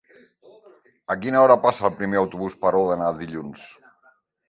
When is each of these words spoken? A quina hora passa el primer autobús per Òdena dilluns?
A 1.15 1.17
quina 1.25 1.43
hora 1.45 1.59
passa 1.67 1.87
el 1.91 1.95
primer 2.01 2.21
autobús 2.25 2.59
per 2.65 2.75
Òdena 2.83 3.15
dilluns? 3.25 3.73